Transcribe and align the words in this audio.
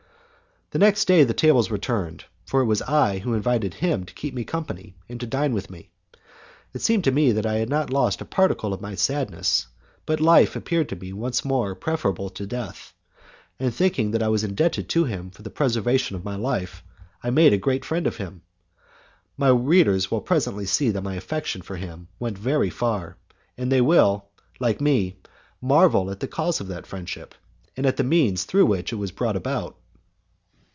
The 0.73 0.79
next 0.79 1.03
day 1.03 1.25
the 1.25 1.33
tables 1.33 1.69
were 1.69 1.77
turned, 1.77 2.23
for 2.45 2.61
it 2.61 2.65
was 2.65 2.81
I 2.83 3.17
who 3.19 3.33
invited 3.33 3.73
him 3.73 4.05
to 4.05 4.13
keep 4.13 4.33
me 4.33 4.45
company 4.45 4.95
and 5.09 5.19
to 5.19 5.27
dine 5.27 5.53
with 5.53 5.69
me. 5.69 5.89
It 6.73 6.81
seemed 6.81 7.03
to 7.03 7.11
me 7.11 7.33
that 7.33 7.45
I 7.45 7.55
had 7.55 7.67
not 7.67 7.89
lost 7.91 8.21
a 8.21 8.25
particle 8.25 8.73
of 8.73 8.79
my 8.79 8.95
sadness, 8.95 9.67
but 10.05 10.21
life 10.21 10.55
appeared 10.55 10.87
to 10.87 10.95
me 10.95 11.11
once 11.11 11.43
more 11.43 11.75
preferable 11.75 12.29
to 12.29 12.45
death, 12.45 12.93
and, 13.59 13.75
thinking 13.75 14.11
that 14.11 14.23
I 14.23 14.29
was 14.29 14.45
indebted 14.45 14.87
to 14.87 15.03
him 15.03 15.29
for 15.29 15.41
the 15.41 15.49
preservation 15.49 16.15
of 16.15 16.23
my 16.23 16.37
life, 16.37 16.81
I 17.21 17.31
made 17.31 17.51
a 17.51 17.57
great 17.57 17.83
friend 17.83 18.07
of 18.07 18.15
him. 18.15 18.41
My 19.35 19.49
readers 19.49 20.09
will 20.09 20.21
see 20.21 20.25
presently 20.27 20.65
that 20.91 21.03
my 21.03 21.15
affection 21.15 21.61
for 21.63 21.75
him 21.75 22.07
went 22.17 22.37
very 22.37 22.69
far, 22.69 23.17
and 23.57 23.69
they 23.69 23.81
will, 23.81 24.29
like 24.61 24.79
me, 24.79 25.19
marvel 25.59 26.09
at 26.09 26.21
the 26.21 26.29
cause 26.29 26.61
of 26.61 26.69
that 26.69 26.87
friendship, 26.87 27.35
and 27.75 27.85
at 27.85 27.97
the 27.97 28.05
means 28.05 28.45
through 28.45 28.67
which 28.67 28.93
it 28.93 28.95
was 28.95 29.11
brought 29.11 29.35
about. 29.35 29.75